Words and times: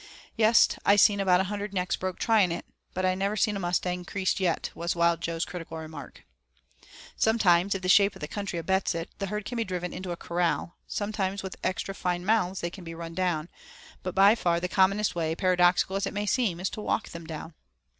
"Yes! 0.35 0.67
I 0.83 0.95
seen 0.95 1.19
about 1.19 1.41
a 1.41 1.43
hundred 1.43 1.73
necks 1.75 1.95
broke 1.95 2.17
trying 2.17 2.51
it, 2.51 2.65
but 2.95 3.05
I 3.05 3.13
never 3.13 3.37
seen 3.37 3.55
a 3.55 3.59
mustang 3.59 4.03
creased 4.03 4.39
yet," 4.39 4.71
was 4.73 4.95
Wild 4.95 5.21
Jo's 5.21 5.45
critical 5.45 5.77
remark. 5.77 6.23
Sometimes, 7.15 7.75
if 7.75 7.83
the 7.83 7.87
shape 7.87 8.15
of 8.15 8.19
the 8.19 8.27
country 8.27 8.57
abets 8.57 8.95
it, 8.95 9.09
the 9.19 9.27
herd 9.27 9.45
can 9.45 9.57
be 9.57 9.63
driven 9.63 9.93
into 9.93 10.09
a 10.09 10.17
corral; 10.17 10.75
sometimes 10.87 11.43
with 11.43 11.55
extra 11.63 11.93
fine 11.93 12.25
mounts 12.25 12.61
they 12.61 12.71
can 12.71 12.83
be 12.83 12.95
run 12.95 13.13
down, 13.13 13.47
but 14.01 14.15
by 14.15 14.33
far 14.33 14.59
the 14.59 14.67
commonest 14.67 15.13
way, 15.13 15.35
paradoxical 15.35 15.95
as 15.95 16.07
it 16.07 16.15
may 16.15 16.25
seem, 16.25 16.59
is 16.59 16.71
to 16.71 16.81
walk 16.81 17.09
them 17.09 17.27
down. 17.27 17.53